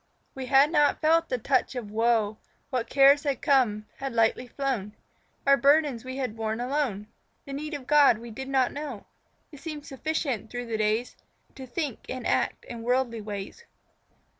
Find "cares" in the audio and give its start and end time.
2.89-3.21